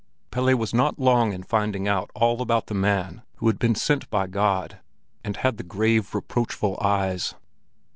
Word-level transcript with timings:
V 0.01 0.29
Pelle 0.31 0.55
was 0.57 0.73
not 0.73 0.97
long 0.97 1.31
in 1.31 1.43
finding 1.43 1.87
out 1.87 2.09
all 2.15 2.41
about 2.41 2.65
the 2.65 2.73
man 2.73 3.21
who 3.35 3.45
had 3.45 3.59
been 3.59 3.75
sent 3.75 4.09
by 4.09 4.25
God, 4.25 4.79
and 5.23 5.37
had 5.37 5.57
the 5.57 5.63
grave, 5.63 6.15
reproachful 6.15 6.79
eyes. 6.81 7.35